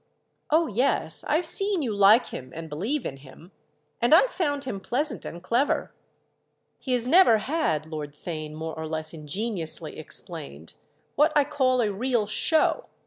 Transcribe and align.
"Oh 0.49 0.65
yes, 0.65 1.23
I've 1.27 1.45
seen 1.45 1.83
you 1.83 1.93
like 1.93 2.25
him 2.33 2.51
and 2.55 2.69
believe 2.69 3.05
in 3.05 3.17
him—and 3.17 4.15
I've 4.15 4.31
found 4.31 4.63
him 4.63 4.79
pleasant 4.79 5.25
and 5.25 5.43
clever." 5.43 5.93
"He 6.79 6.93
has 6.93 7.07
never 7.07 7.37
had," 7.37 7.85
Lord 7.85 8.15
Theign 8.15 8.53
more 8.53 8.75
or 8.75 8.87
less 8.87 9.13
ingeniously 9.13 9.99
explained, 9.99 10.73
"what 11.13 11.31
I 11.35 11.43
call 11.43 11.81
a 11.81 11.91
real 11.93 12.25
show." 12.25 12.85